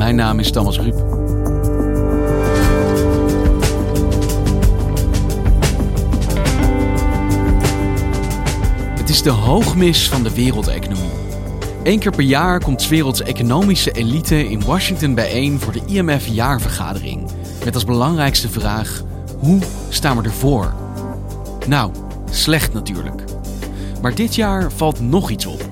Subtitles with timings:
[0.00, 0.94] Mijn naam is Thomas Ruip.
[8.98, 11.10] Het is de hoogmis van de wereldeconomie.
[11.82, 17.30] Eén keer per jaar komt 's werelds economische elite in Washington bijeen voor de IMF-jaarvergadering.
[17.64, 19.02] Met als belangrijkste vraag:
[19.38, 19.58] hoe
[19.88, 20.74] staan we ervoor?
[21.66, 21.92] Nou,
[22.30, 23.24] slecht natuurlijk.
[24.02, 25.69] Maar dit jaar valt nog iets op.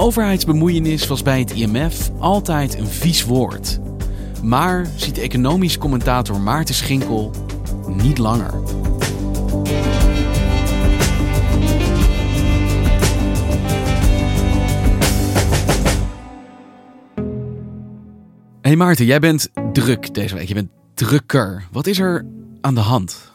[0.00, 3.80] Overheidsbemoeienis was bij het IMF altijd een vies woord.
[4.42, 7.30] Maar ziet economisch commentator Maarten Schinkel
[7.86, 8.54] niet langer.
[18.60, 20.48] Hey Maarten, jij bent druk deze week.
[20.48, 21.64] Je bent drukker.
[21.72, 22.26] Wat is er
[22.60, 23.29] aan de hand?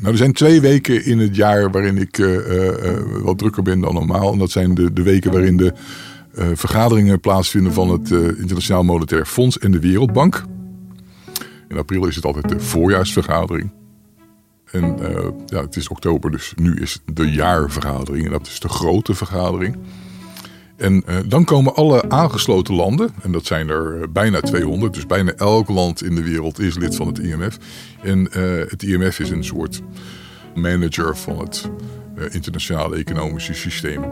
[0.00, 3.80] Nou, er zijn twee weken in het jaar waarin ik uh, uh, wat drukker ben
[3.80, 4.32] dan normaal.
[4.32, 5.72] En dat zijn de, de weken waarin de
[6.54, 10.44] vergaderingen plaatsvinden van het Internationaal Monetair Fonds en de Wereldbank.
[11.68, 13.72] In april is het altijd de voorjaarsvergadering.
[14.70, 14.96] En
[15.46, 18.24] ja, het is oktober, dus nu is de jaarvergadering.
[18.24, 19.76] En dat is de grote vergadering.
[20.80, 25.32] En uh, dan komen alle aangesloten landen, en dat zijn er bijna 200, dus bijna
[25.32, 27.58] elk land in de wereld is lid van het IMF.
[28.02, 29.82] En uh, het IMF is een soort
[30.54, 31.70] manager van het
[32.30, 34.04] internationale economische systeem.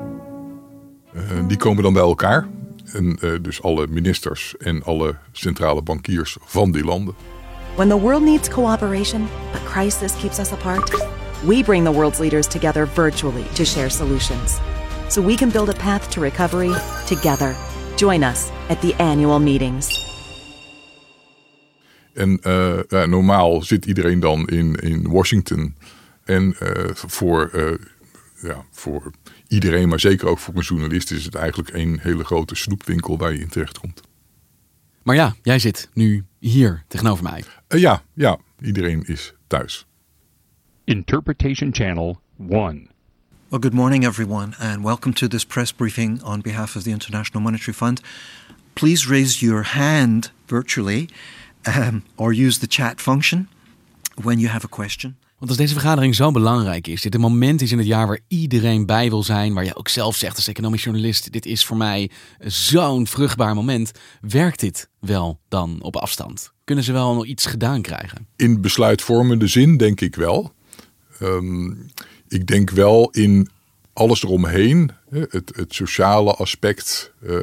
[1.47, 2.47] die komen dan bij elkaar.
[2.93, 7.15] En dus alle ministers en alle centrale bankiers van die landen.
[7.75, 11.07] When the world needs cooperation, but crisis keeps us apart,
[11.47, 14.59] we bring the world's leaders together virtually to share solutions
[15.09, 16.73] so we can build a path to recovery
[17.07, 17.57] together.
[17.97, 20.07] Join us at the annual meetings.
[22.19, 25.75] En uh, ja, normaal zit iedereen dan in, in Washington.
[26.25, 27.73] En uh, voor, uh,
[28.43, 29.11] ja, voor
[29.49, 33.33] iedereen, maar zeker ook voor een journalist, is het eigenlijk een hele grote snoepwinkel waar
[33.33, 34.03] je in terecht komt.
[35.03, 37.45] Maar ja, jij zit nu hier tegenover mij.
[37.69, 39.87] ja, ja, iedereen is thuis.
[40.85, 42.89] Interpretation Channel 1.
[43.50, 47.42] Well, good morning, everyone, and welcome to this press briefing on behalf of the International
[47.42, 48.00] Monetary Fund.
[48.72, 51.09] Please raise your hand virtually
[51.64, 53.48] um, or use the chat function
[54.22, 55.16] when you have a question.
[55.38, 58.20] Want als deze vergadering zo belangrijk is, dit een moment is in het jaar waar
[58.26, 61.76] iedereen bij wil zijn, waar je ook zelf zegt als economisch journalist, dit is voor
[61.76, 66.53] mij zo'n vruchtbaar moment, werkt dit wel dan op afstand?
[66.65, 68.26] Kunnen ze wel nog iets gedaan krijgen?
[68.36, 70.56] In besluitvormende zin denk ik wel.
[71.22, 71.91] Um,
[72.28, 73.49] ik denk wel in
[73.93, 77.37] alles eromheen, het, het sociale aspect, uh,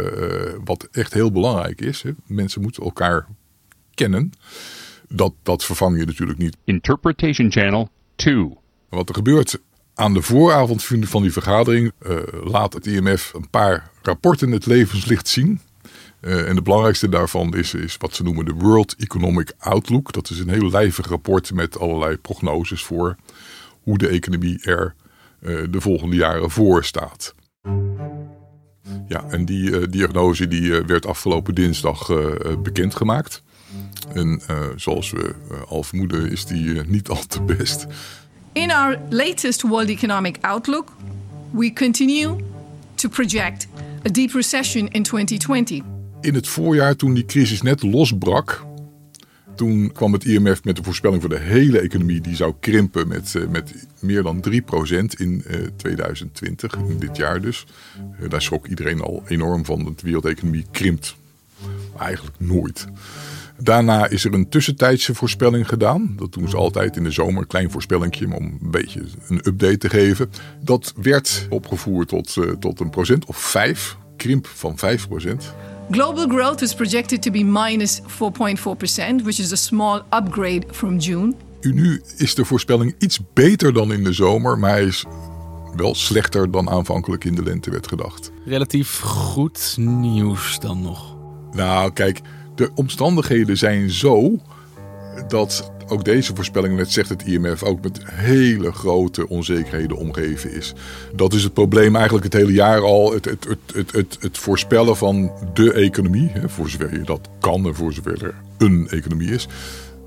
[0.63, 2.01] wat echt heel belangrijk is.
[2.01, 2.11] Hè.
[2.25, 3.27] Mensen moeten elkaar
[3.93, 4.31] kennen.
[5.09, 6.57] Dat, dat vervang je natuurlijk niet.
[6.63, 8.57] Interpretation Channel 2.
[8.89, 9.59] Wat er gebeurt
[9.95, 15.27] aan de vooravond van die vergadering, uh, laat het IMF een paar rapporten het levenslicht
[15.27, 15.59] zien.
[16.21, 20.13] Uh, en de belangrijkste daarvan is, is wat ze noemen de World Economic Outlook.
[20.13, 23.15] Dat is een heel lijvig rapport met allerlei prognoses voor
[23.85, 24.95] hoe de economie er
[25.41, 27.33] uh, de volgende jaren voor staat.
[29.07, 32.11] Ja, en die uh, diagnose die, uh, werd afgelopen dinsdag
[32.63, 33.43] bekendgemaakt.
[34.13, 34.41] En
[34.75, 35.33] zoals we
[35.67, 37.85] al vermoeden is die niet al te best.
[38.53, 40.95] In our latest World Economic Outlook,
[41.51, 42.35] we continue
[42.95, 43.67] to project
[44.05, 45.81] a deep recession in 2020.
[46.21, 48.65] In het voorjaar toen die crisis net losbrak,
[49.55, 52.21] toen kwam het IMF met de voorspelling voor de hele economie.
[52.21, 54.51] Die zou krimpen met, uh, met meer dan 3%
[55.17, 57.65] in uh, 2020, in dit jaar dus.
[58.21, 59.83] Uh, daar schrok iedereen al enorm van.
[59.83, 61.15] De wereldeconomie krimpt
[61.99, 62.87] eigenlijk nooit.
[63.59, 66.13] Daarna is er een tussentijdse voorspelling gedaan.
[66.17, 69.89] Dat doen ze altijd in de zomer, klein voorspellingje om een beetje een update te
[69.89, 70.29] geven.
[70.61, 75.53] Dat werd opgevoerd tot, tot een procent of 5, krimp van 5 procent.
[75.91, 81.33] Global growth is projected to be minus 4.4%, which is a small upgrade from June.
[81.61, 85.05] Nu is de voorspelling iets beter dan in de zomer, maar hij is
[85.75, 88.31] wel slechter dan aanvankelijk in de lente werd gedacht.
[88.45, 91.15] Relatief goed nieuws dan nog.
[91.51, 92.21] Nou, kijk,
[92.55, 94.39] de omstandigheden zijn zo
[95.27, 100.73] dat ook deze voorspelling, net zegt het IMF, ook met hele grote onzekerheden omgeven is.
[101.15, 103.13] Dat is het probleem eigenlijk het hele jaar al.
[103.13, 107.75] Het, het, het, het, het, voorspellen van de economie, voor zover je dat kan en
[107.75, 109.47] voor zover er een economie is,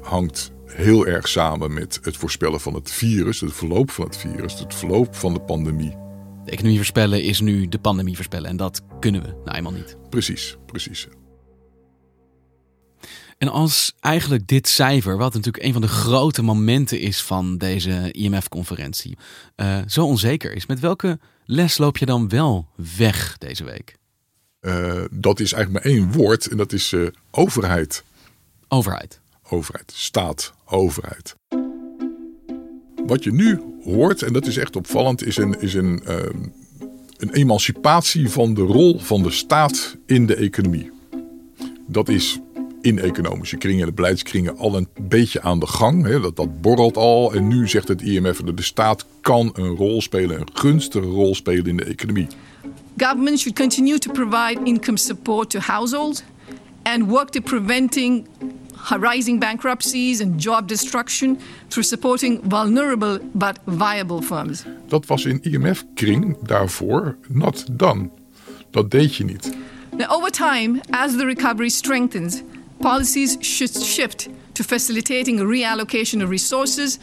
[0.03, 4.59] hangt heel erg samen met het voorspellen van het virus, het verloop van het virus,
[4.59, 5.97] het verloop van de pandemie.
[6.45, 9.97] De economie voorspellen is nu de pandemie voorspellen en dat kunnen we nou eenmaal niet.
[10.11, 11.09] Precies, precies.
[13.39, 18.13] En als eigenlijk dit cijfer, wat natuurlijk een van de grote momenten is van deze
[18.13, 19.19] IMF-conferentie,
[19.57, 23.97] uh, zo onzeker is, met welke les loop je dan wel weg deze week?
[24.61, 28.05] Uh, dat is eigenlijk maar één woord en dat is uh, overheid.
[28.69, 29.21] Overheid.
[29.49, 29.93] Overheid.
[29.95, 30.53] Staat.
[30.65, 31.37] Overheid.
[33.07, 36.03] Wat je nu hoort, en dat is echt opvallend, is een, is een,
[37.17, 40.91] een emancipatie van de rol van de staat in de economie.
[41.87, 42.39] Dat is
[42.81, 46.05] in economische kringen, de beleidskringen, al een beetje aan de gang.
[46.05, 46.21] Hè.
[46.21, 47.35] Dat, dat borrelt al.
[47.35, 51.35] En nu zegt het IMF dat de staat kan een rol spelen, een gunstige rol
[51.35, 52.27] spelen in de economie.
[52.97, 56.23] Government should continue to provide income support to households
[56.83, 58.27] and work to preventing
[59.01, 61.39] rising bankruptcies and job destruction
[61.69, 64.65] through supporting vulnerable but viable firms.
[64.89, 68.11] Dat was in IMF-kring daarvoor not done.
[68.71, 69.57] Dat deed je niet.
[69.97, 72.43] Now, over time, as the recovery strengthens,
[72.81, 76.99] policies should shift to facilitating a reallocation of resources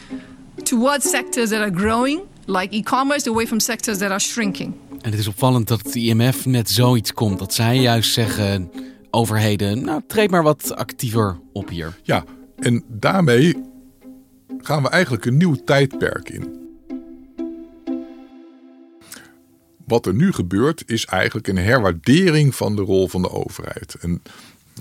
[0.63, 4.74] towards sectors that are growing, like e-commerce, away from sectors that are shrinking.
[5.01, 7.39] En het is opvallend dat het IMF net zoiets komt.
[7.39, 8.72] Dat zij juist zeggen,
[9.12, 12.00] overheden, nou treed maar wat actiever op hier.
[12.04, 12.24] Ja,
[12.56, 13.56] en daarmee
[14.57, 16.63] gaan we eigenlijk een nieuw tijdperk in.
[19.86, 23.95] Wat er nu gebeurt is eigenlijk een herwaardering van de rol van de overheid.
[24.01, 24.22] En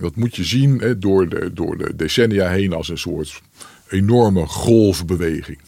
[0.00, 3.42] dat moet je zien hè, door, de, door de decennia heen als een soort
[3.88, 5.58] enorme golfbeweging.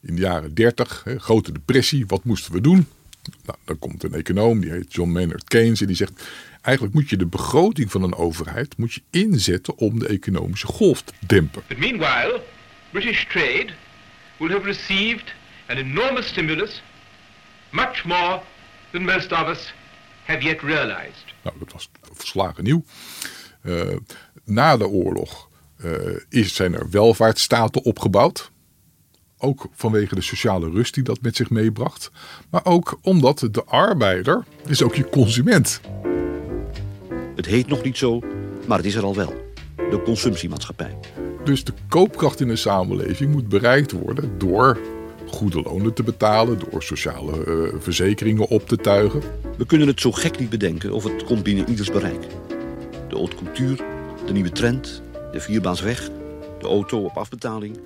[0.00, 2.86] In de jaren 30, hè, grote depressie, wat moesten we doen?
[3.44, 6.28] Nou, dan komt een econoom, die heet John Maynard Keynes, en die zegt...
[6.60, 11.02] eigenlijk moet je de begroting van een overheid moet je inzetten om de economische golf
[11.02, 11.62] te dempen.
[11.68, 12.42] But meanwhile,
[12.90, 13.72] British trade
[14.38, 15.34] will have received
[15.66, 16.82] an enormous stimulus,
[17.70, 18.42] much more
[18.90, 19.74] than most of us
[20.24, 21.24] have yet realized.
[21.42, 22.84] Nou, dat was verslagen nieuw.
[23.62, 23.96] Uh,
[24.44, 25.48] na de oorlog
[25.84, 25.92] uh,
[26.28, 28.52] is, zijn er welvaartsstaten opgebouwd.
[29.38, 32.10] Ook vanwege de sociale rust die dat met zich meebracht.
[32.50, 35.80] Maar ook omdat de arbeider is ook je consument.
[37.36, 38.20] Het heet nog niet zo,
[38.66, 39.52] maar het is er al wel.
[39.76, 40.98] De consumptiemaatschappij.
[41.44, 44.78] Dus de koopkracht in een samenleving moet bereikt worden door
[45.26, 49.22] goede lonen te betalen, door sociale uh, verzekeringen op te tuigen.
[49.56, 52.20] We kunnen het zo gek niet bedenken of het komt binnen ieders bereik.
[53.08, 53.76] De haute cultuur,
[54.26, 55.02] de nieuwe trend,
[55.32, 56.10] de vierbaansweg,
[56.58, 57.78] de auto op afbetaling.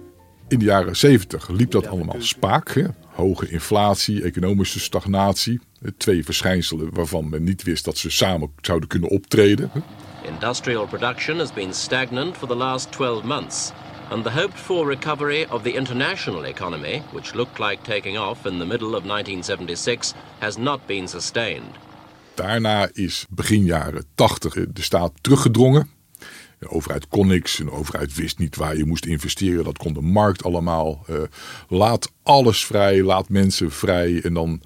[0.49, 2.73] In de jaren 70 liep dat allemaal spaak.
[2.75, 2.85] Hè?
[3.07, 5.61] Hoge inflatie, economische stagnatie.
[5.97, 9.71] Twee verschijnselen waarvan men niet wist dat ze samen zouden kunnen optreden.
[10.29, 13.73] Industrial production has been stagnant for the last 12 months.
[14.11, 18.59] And the hoped for recovery of the international economy, which looked like taking off in
[18.59, 21.77] the middle of 1976, has not been sustained.
[22.35, 25.89] Daarna is begin jaren 80 de staat teruggedrongen.
[26.59, 29.65] De overheid kon niks, de overheid wist niet waar je moest investeren.
[29.65, 31.05] Dat kon de markt allemaal.
[31.11, 31.17] Uh,
[31.69, 34.63] laat alles vrij, laat mensen vrij en dan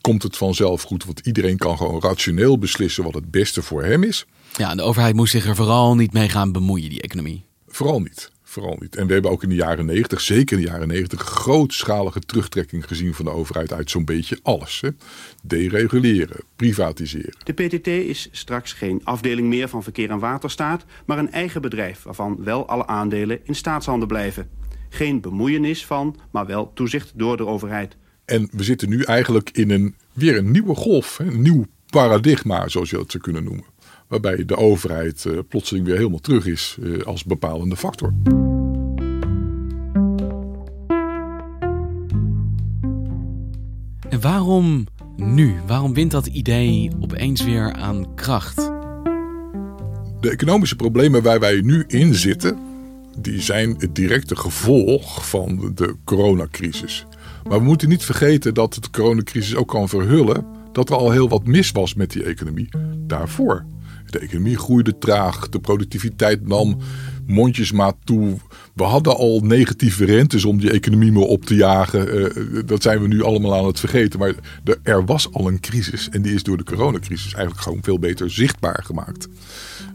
[0.00, 1.04] komt het vanzelf goed.
[1.04, 4.26] Want iedereen kan gewoon rationeel beslissen wat het beste voor hem is.
[4.52, 7.44] Ja, de overheid moest zich er vooral niet mee gaan bemoeien, die economie.
[7.66, 8.30] Vooral niet.
[8.56, 8.96] Vooral niet.
[8.96, 12.86] En we hebben ook in de jaren 90, zeker in de jaren 90, grootschalige terugtrekking
[12.86, 14.80] gezien van de overheid uit zo'n beetje alles.
[14.80, 14.88] Hè.
[15.42, 17.34] Dereguleren, privatiseren.
[17.44, 22.02] De PTT is straks geen afdeling meer van Verkeer en Waterstaat, maar een eigen bedrijf
[22.02, 24.48] waarvan wel alle aandelen in staatshanden blijven.
[24.88, 27.96] Geen bemoeienis van, maar wel toezicht door de overheid.
[28.24, 32.90] En we zitten nu eigenlijk in een, weer een nieuwe golf, een nieuw paradigma, zoals
[32.90, 33.64] je dat zou kunnen noemen
[34.08, 38.14] waarbij de overheid uh, plotseling weer helemaal terug is uh, als bepalende factor.
[44.08, 44.86] En waarom
[45.16, 45.54] nu?
[45.66, 48.56] Waarom wint dat idee opeens weer aan kracht?
[50.20, 52.58] De economische problemen waar wij nu in zitten,
[53.18, 57.06] die zijn het directe gevolg van de coronacrisis.
[57.48, 61.28] Maar we moeten niet vergeten dat de coronacrisis ook kan verhullen dat er al heel
[61.28, 63.64] wat mis was met die economie daarvoor.
[64.06, 66.76] De economie groeide traag, de productiviteit nam
[67.26, 68.36] mondjesmaat toe.
[68.74, 72.18] We hadden al negatieve rentes om die economie maar op te jagen.
[72.18, 74.18] Uh, dat zijn we nu allemaal aan het vergeten.
[74.18, 74.34] Maar
[74.82, 76.08] er was al een crisis.
[76.08, 79.28] En die is door de coronacrisis eigenlijk gewoon veel beter zichtbaar gemaakt.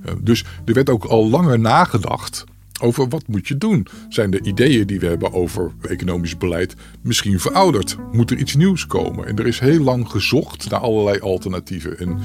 [0.06, 2.44] Uh, dus er werd ook al langer nagedacht
[2.82, 3.88] over wat moet je doen.
[4.10, 7.98] Zijn de ideeën die we hebben over economisch beleid misschien verouderd?
[8.12, 9.28] Moet er iets nieuws komen?
[9.28, 12.00] En er is heel lang gezocht naar allerlei alternatieven.
[12.00, 12.20] En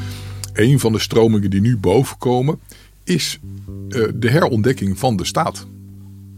[0.57, 2.59] een van de stromingen die nu bovenkomen
[3.05, 3.39] is
[3.89, 5.67] uh, de herontdekking van de staat.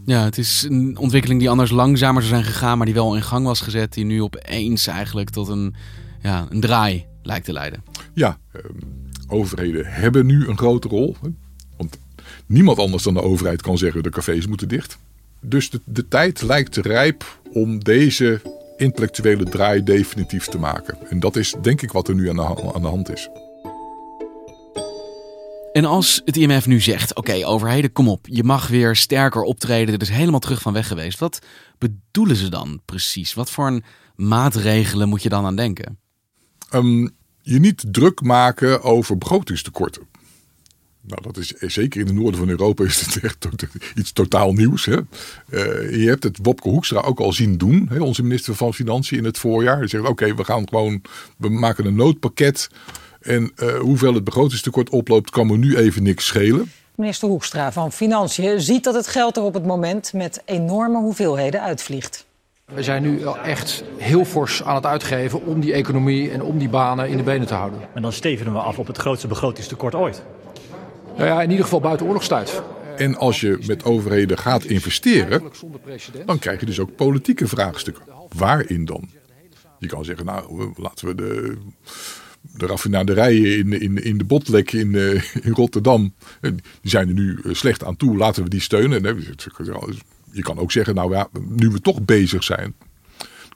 [0.05, 3.21] Ja, het is een ontwikkeling die anders langzamer zou zijn gegaan, maar die wel in
[3.21, 5.75] gang was gezet, die nu opeens eigenlijk tot een,
[6.21, 7.83] ja, een draai lijkt te leiden.
[8.13, 8.61] Ja, uh,
[9.27, 11.15] overheden hebben nu een grote rol.
[11.77, 11.97] Want
[12.45, 14.97] niemand anders dan de overheid kan zeggen de cafés moeten dicht.
[15.41, 18.41] Dus de, de tijd lijkt rijp om deze
[18.77, 20.97] intellectuele draai definitief te maken.
[21.09, 23.29] En dat is denk ik wat er nu aan de, aan de hand is.
[25.71, 29.99] En als het IMF nu zegt: oké, overheden, kom op, je mag weer sterker optreden,
[29.99, 31.19] dit is helemaal terug van weg geweest.
[31.19, 31.39] Wat
[31.77, 33.33] bedoelen ze dan precies?
[33.33, 33.83] Wat voor een
[34.15, 35.99] maatregelen moet je dan aan denken?
[36.73, 37.09] Um,
[37.41, 40.07] je niet druk maken over begrotingstekorten.
[41.01, 43.47] Nou, dat is zeker in het noorden van Europa is het echt
[43.95, 44.85] iets totaal nieuws.
[44.85, 44.97] Hè?
[44.97, 47.99] Uh, je hebt het Wopke Hoekstra ook al zien doen, hè?
[47.99, 49.77] onze minister van Financiën in het voorjaar.
[49.77, 51.01] Hij zegt: Oké, we gaan gewoon,
[51.37, 52.69] we maken een noodpakket.
[53.29, 56.71] En uh, hoeveel het begrotingstekort oploopt, kan me nu even niks schelen.
[56.95, 61.61] Minister Hoekstra van Financiën ziet dat het geld er op het moment met enorme hoeveelheden
[61.61, 62.25] uitvliegt.
[62.65, 66.69] We zijn nu echt heel fors aan het uitgeven om die economie en om die
[66.69, 67.79] banen in de benen te houden.
[67.93, 70.23] En dan stevenen we af op het grootste begrotingstekort ooit.
[71.17, 72.61] Nou ja, in ieder geval buiten oorlogstijd.
[72.97, 75.43] En als je met overheden gaat investeren,
[76.25, 78.03] dan krijg je dus ook politieke vraagstukken.
[78.35, 79.09] Waarin dan?
[79.79, 81.57] Je kan zeggen, nou, laten we de
[82.41, 85.13] de raffinaderijen in, in, in de Botlek in, uh,
[85.45, 88.17] in Rotterdam, die zijn er nu eh, slecht aan toe.
[88.17, 89.25] Laten we die steunen.
[90.31, 92.75] Je kan ook zeggen, nou ja, nu we toch bezig zijn,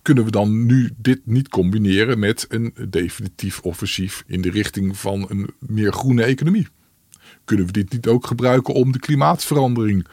[0.01, 5.25] kunnen we dan nu dit niet combineren met een definitief offensief in de richting van
[5.29, 6.67] een meer groene economie?
[7.45, 10.07] Kunnen we dit niet ook gebruiken om de klimaatverandering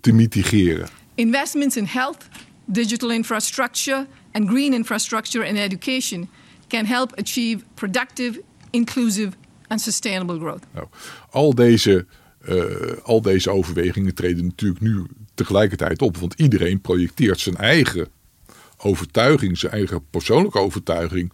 [0.00, 0.88] te mitigeren?
[1.14, 2.28] Investments in health,
[2.64, 6.28] digital infrastructure and green infrastructure and education
[6.74, 9.32] can help achieve productive, inclusive
[9.68, 10.62] and sustainable growth.
[10.72, 10.86] Nou,
[11.30, 12.06] al, deze,
[12.48, 12.64] uh,
[13.02, 18.08] al deze overwegingen treden natuurlijk nu tegelijkertijd op, want iedereen projecteert zijn eigen
[18.76, 21.32] overtuiging, zijn eigen persoonlijke overtuiging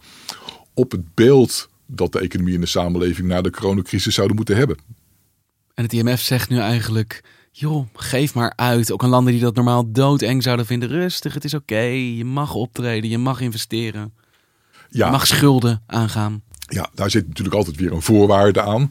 [0.73, 4.77] op het beeld dat de economie en de samenleving na de coronacrisis zouden moeten hebben.
[5.73, 8.91] En het IMF zegt nu eigenlijk, joh, geef maar uit.
[8.91, 12.53] Ook aan landen die dat normaal doodeng zouden vinden, rustig, het is oké, je mag
[12.53, 14.13] optreden, je mag investeren.
[14.93, 15.09] Ja.
[15.09, 16.41] Mag schulden aangaan.
[16.67, 18.87] Ja, daar zit natuurlijk altijd weer een voorwaarde aan.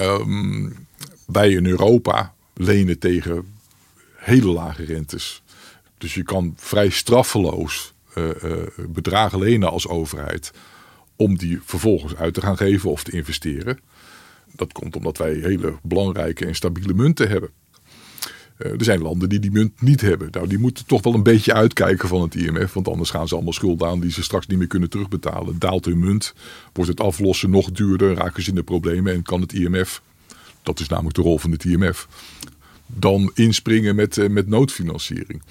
[0.00, 0.86] Um,
[1.26, 3.54] wij in Europa lenen tegen
[4.16, 5.42] hele lage rentes.
[5.98, 8.56] Dus je kan vrij straffeloos uh, uh,
[8.88, 10.52] bedragen lenen als overheid.
[11.16, 13.78] Om die vervolgens uit te gaan geven of te investeren.
[14.52, 17.50] Dat komt omdat wij hele belangrijke en stabiele munten hebben.
[18.62, 20.28] Uh, er zijn landen die die munt niet hebben.
[20.30, 22.72] Nou, die moeten toch wel een beetje uitkijken van het IMF.
[22.72, 25.58] Want anders gaan ze allemaal schulden aan die ze straks niet meer kunnen terugbetalen.
[25.58, 26.34] Daalt hun munt,
[26.72, 29.12] wordt het aflossen nog duurder, raken ze in de problemen.
[29.12, 30.02] En kan het IMF,
[30.62, 32.08] dat is namelijk de rol van het IMF,
[32.86, 35.42] dan inspringen met, uh, met noodfinanciering.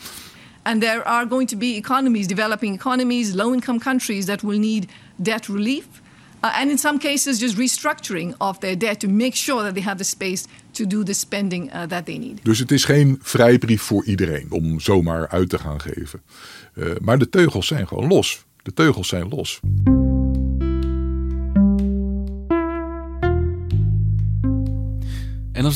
[0.64, 4.86] And there are going to be economies, developing economies, low income countries that will need
[5.16, 5.86] debt relief.
[6.44, 9.84] Uh, and in some cases, just restructuring of their debt to make sure that they
[9.84, 12.40] have the space to do the spending uh, that they need.
[12.44, 16.22] Dus het is geen vrijbrief voor iedereen om zomaar uit te gaan geven.
[16.74, 18.46] Uh, maar de teugels zijn gewoon los.
[18.64, 19.60] De teugels zijn los.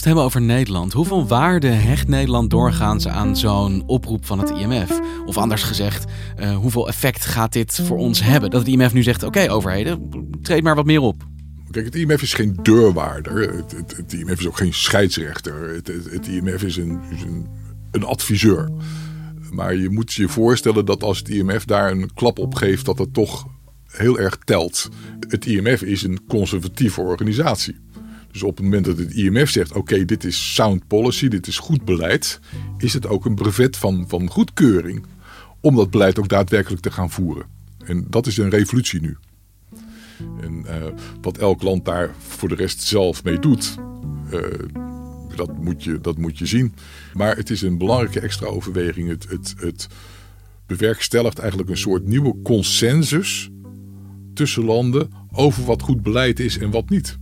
[0.03, 4.49] We het hebben over Nederland, hoeveel waarde hecht Nederland doorgaans aan zo'n oproep van het
[4.49, 4.99] IMF?
[5.25, 8.49] Of anders gezegd, uh, hoeveel effect gaat dit voor ons hebben?
[8.49, 10.09] Dat het IMF nu zegt: oké, overheden,
[10.41, 11.23] treed maar wat meer op.
[11.71, 13.55] Kijk, het IMF is geen deurwaarder.
[13.55, 15.69] Het, het, IMF is ook geen scheidsrechter.
[15.69, 17.47] Het, het IMF is, een, is een,
[17.91, 18.69] een adviseur.
[19.51, 22.97] Maar je moet je voorstellen dat als het IMF daar een klap op geeft, dat
[22.97, 23.47] het toch
[23.87, 24.89] heel erg telt.
[25.29, 27.83] Het IMF is een conservatieve organisatie.
[28.35, 31.57] Dus op het moment dat het IMF zegt: oké, dit is sound policy, dit is
[31.57, 32.39] goed beleid,
[32.77, 35.05] is het ook een brevet van, van goedkeuring
[35.59, 37.45] om dat beleid ook daadwerkelijk te gaan voeren.
[37.85, 39.17] En dat is een revolutie nu.
[40.41, 40.85] En uh,
[41.21, 43.75] wat elk land daar voor de rest zelf mee doet,
[44.33, 44.39] uh,
[45.35, 46.73] dat, moet je, dat moet je zien.
[47.13, 49.09] Maar het is een belangrijke extra overweging.
[49.09, 49.87] Het, het, het
[50.65, 53.49] bewerkstelligt eigenlijk een soort nieuwe consensus
[54.33, 57.17] tussen landen over wat goed beleid is en wat niet.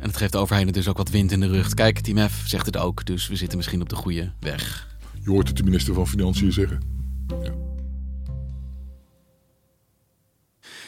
[0.00, 1.74] En het geeft de overheden dus ook wat wind in de rug.
[1.74, 4.88] Kijk, het IMF zegt het ook, dus we zitten misschien op de goede weg.
[5.22, 6.78] Je hoort het de minister van Financiën zeggen.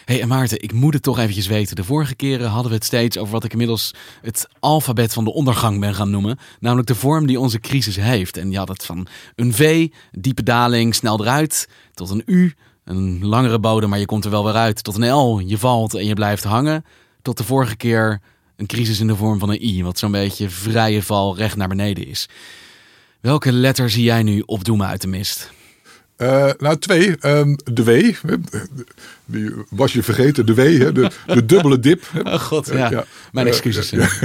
[0.04, 1.76] hey, en Maarten, ik moet het toch eventjes weten.
[1.76, 5.32] De vorige keren hadden we het steeds over wat ik inmiddels het alfabet van de
[5.32, 6.38] ondergang ben gaan noemen.
[6.60, 8.36] Namelijk de vorm die onze crisis heeft.
[8.36, 12.54] En je had het van een V, diepe daling, snel eruit, tot een U,
[12.84, 14.84] een langere bodem, maar je komt er wel weer uit.
[14.84, 16.84] Tot een L, je valt en je blijft hangen.
[17.22, 18.20] Tot de vorige keer
[18.56, 21.68] een crisis in de vorm van een I, wat zo'n beetje vrije val recht naar
[21.68, 22.28] beneden is.
[23.20, 25.50] Welke letter zie jij nu opdoemen uit de mist?
[26.22, 27.16] Uh, nou, twee.
[27.26, 28.14] Um, de W.
[29.24, 30.58] Die was je vergeten, de W.
[30.58, 30.92] Hè?
[30.92, 32.02] De, de dubbele dip.
[32.24, 32.90] Oh god, ja.
[32.90, 33.04] ja.
[33.32, 33.92] Mijn excuses.
[33.92, 34.22] Uh,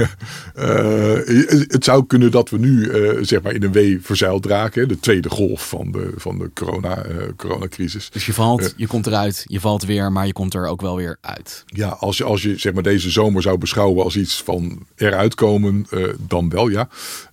[0.58, 1.14] uh,
[1.76, 2.90] het zou kunnen dat we nu
[3.24, 4.88] zeg maar in een W verzeild raken.
[4.88, 8.10] De tweede golf van de, van de corona, coronacrisis.
[8.10, 10.96] Dus je valt, je komt eruit, je valt weer, maar je komt er ook wel
[10.96, 11.64] weer uit.
[11.66, 15.34] Ja, als je, als je zeg maar deze zomer zou beschouwen als iets van eruit
[15.34, 15.86] komen,
[16.18, 16.88] dan wel ja.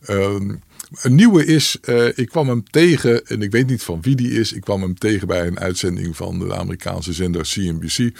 [0.05, 0.51] Ehm,
[1.01, 4.31] een nieuwe is, uh, ik kwam hem tegen, en ik weet niet van wie die
[4.31, 4.53] is.
[4.53, 8.11] Ik kwam hem tegen bij een uitzending van de Amerikaanse zender CNBC.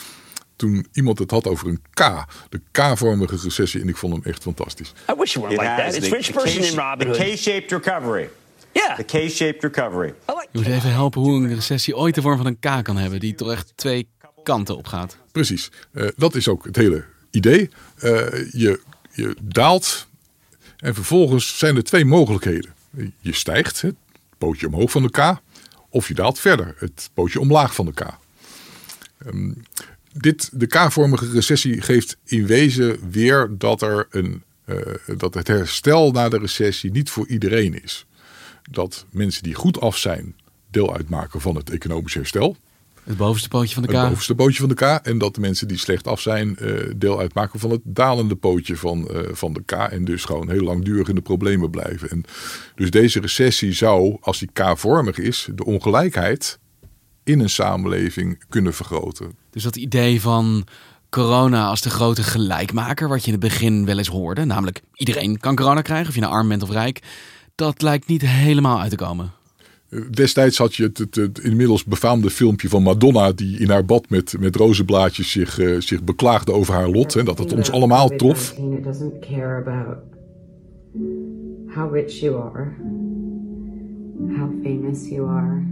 [0.56, 3.82] Toen iemand het had over een K, de K-vormige recessie.
[3.82, 4.94] En ik vond hem echt fantastisch.
[5.12, 5.96] I wish you were like that.
[5.96, 8.30] It's rich person in Robin The K-shaped recovery.
[8.72, 8.96] Yeah.
[8.96, 10.14] The K-shaped recovery.
[10.52, 13.20] Je moet even helpen hoe een recessie ooit de vorm van een K kan hebben.
[13.20, 14.08] Die toch echt twee
[14.44, 15.18] kanten op gaat.
[15.32, 15.72] Precies.
[15.92, 17.70] Uh, dat is ook het hele idee.
[18.04, 18.12] Uh,
[18.52, 20.08] je, je daalt
[20.86, 22.74] en vervolgens zijn er twee mogelijkheden.
[23.20, 23.96] Je stijgt, het
[24.38, 25.40] pootje omhoog van de K,
[25.90, 28.06] of je daalt verder, het pootje omlaag van de K.
[29.26, 29.64] Um,
[30.14, 34.78] dit, de K-vormige recessie geeft in wezen weer dat, er een, uh,
[35.18, 38.06] dat het herstel na de recessie niet voor iedereen is.
[38.72, 40.36] Dat mensen die goed af zijn
[40.72, 42.58] deel uitmaken van het economisch herstel.
[43.06, 43.92] Het bovenste pootje van de K.
[43.92, 44.82] Het bovenste pootje van de K.
[44.82, 48.78] En dat de mensen die slecht af zijn uh, deel uitmaken van het dalende pootje
[48.78, 49.72] van, uh, van de K.
[49.72, 52.10] En dus gewoon heel langdurig in de problemen blijven.
[52.10, 52.24] En
[52.76, 56.60] dus deze recessie zou, als die K-vormig is, de ongelijkheid
[57.24, 59.32] in een samenleving kunnen vergroten.
[59.50, 60.68] Dus dat idee van
[61.10, 65.40] corona als de grote gelijkmaker, wat je in het begin wel eens hoorde, namelijk iedereen
[65.40, 67.02] kan corona krijgen, of je nou arm bent of rijk,
[67.56, 69.32] dat lijkt niet helemaal uit te komen.
[70.12, 74.10] Destijds had je het, het, het, inmiddels befaamde filmpje van Madonna die in haar bad
[74.10, 77.14] met, met rozenblaadjes zich, uh, zich beklaagde over haar lot.
[77.14, 78.52] Hè, dat het ons allemaal trof.
[78.52, 79.98] It doesn't care about
[81.76, 82.76] how rich you are,
[84.38, 85.64] how famous you are.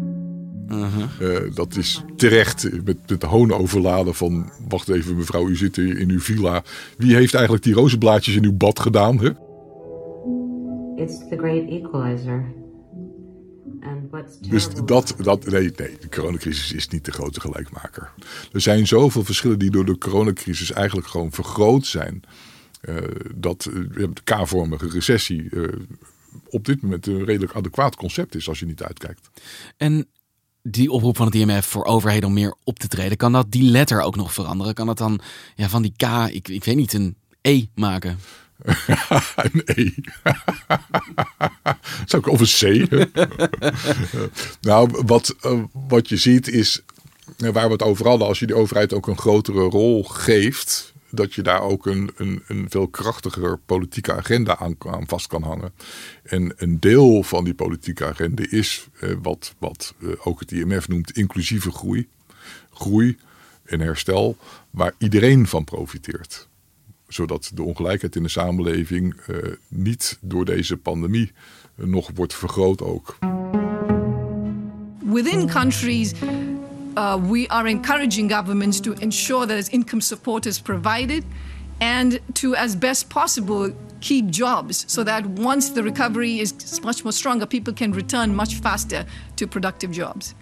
[0.70, 1.46] Uh -huh.
[1.46, 4.50] uh, dat is terecht met, met de hoon overladen van...
[4.68, 6.64] wacht even mevrouw, u zit in uw villa.
[6.98, 9.20] Wie heeft eigenlijk die rozenblaadjes in uw bad gedaan?
[9.20, 9.30] Hè?
[11.04, 12.63] It's the great equalizer.
[14.50, 18.12] Dus dat, dat nee, nee, de coronacrisis is niet de grote gelijkmaker.
[18.52, 22.24] Er zijn zoveel verschillen die door de coronacrisis eigenlijk gewoon vergroot zijn.
[22.82, 22.98] Uh,
[23.36, 25.68] dat uh, de K-vormige recessie uh,
[26.50, 29.30] op dit moment een redelijk adequaat concept is als je niet uitkijkt.
[29.78, 30.08] En
[30.62, 33.64] die oproep van het IMF voor overheden om meer op te treden, kan dat die
[33.64, 34.74] letter ook nog veranderen?
[34.74, 35.20] Kan dat dan
[35.56, 38.18] ja, van die K, ik, ik weet niet, een E maken?
[39.66, 39.96] nee.
[42.06, 42.92] Zou ik of een C?
[44.68, 46.82] nou, wat, uh, wat je ziet is,
[47.38, 51.34] waar we het over hadden, als je de overheid ook een grotere rol geeft, dat
[51.34, 55.74] je daar ook een, een, een veel krachtiger politieke agenda aan, vast kan hangen.
[56.24, 60.88] En een deel van die politieke agenda is uh, wat, wat uh, ook het IMF
[60.88, 62.08] noemt inclusieve groei.
[62.74, 63.18] Groei
[63.64, 64.38] en herstel,
[64.70, 66.48] waar iedereen van profiteert
[67.14, 71.32] zodat de ongelijkheid in de samenleving uh, niet door deze pandemie
[71.76, 73.18] uh, nog wordt vergroot ook.
[75.00, 76.14] Within countries
[76.98, 81.24] uh, we are encouraging governments to ensure that income support is provided
[81.78, 87.14] and to as best possible keep jobs so that once the recovery is much more
[87.14, 90.34] stronger people can return much faster to productive jobs.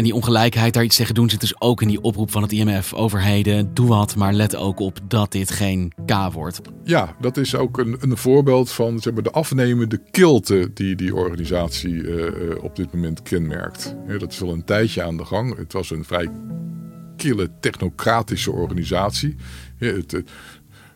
[0.00, 2.52] En die ongelijkheid, daar iets tegen doen, zit dus ook in die oproep van het
[2.52, 2.94] IMF.
[2.94, 6.60] Overheden, doe wat, maar let ook op dat dit geen K wordt.
[6.84, 11.14] Ja, dat is ook een, een voorbeeld van zeg maar, de afnemende kilte die die
[11.14, 12.32] organisatie uh,
[12.62, 13.96] op dit moment kenmerkt.
[14.18, 15.56] Dat is al een tijdje aan de gang.
[15.56, 16.28] Het was een vrij
[17.16, 19.36] kille technocratische organisatie.
[19.78, 20.12] Ja, het,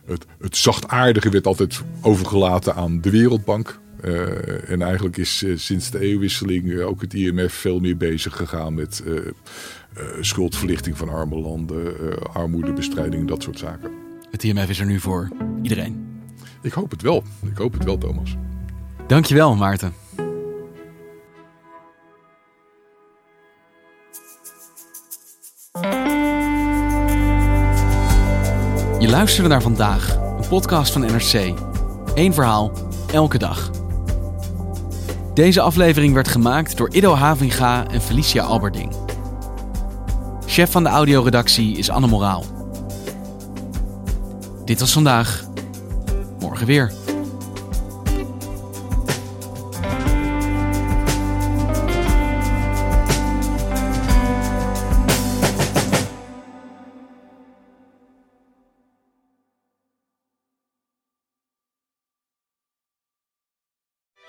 [0.05, 3.79] het, het zachtaardige werd altijd overgelaten aan de Wereldbank.
[4.05, 8.35] Uh, en eigenlijk is uh, sinds de eeuwwisseling uh, ook het IMF veel meer bezig
[8.35, 9.03] gegaan met
[10.19, 11.93] schuldverlichting van arme landen,
[12.33, 13.91] armoedebestrijding, dat soort zaken.
[14.31, 15.29] Het IMF is er nu voor
[15.61, 16.05] iedereen.
[16.61, 17.23] Ik hoop het wel.
[17.51, 18.35] Ik hoop het wel, Thomas.
[19.07, 19.93] Dankjewel, Maarten.
[28.99, 31.53] Je luisterde naar vandaag Een podcast van NRC.
[32.15, 32.71] Eén verhaal,
[33.11, 33.74] elke dag.
[35.35, 38.95] Deze aflevering werd gemaakt door Ido Havinga en Felicia Alberding.
[40.45, 42.43] Chef van de audioredactie is Anne Moraal.
[44.65, 45.45] Dit was vandaag.
[46.39, 46.91] Morgen weer.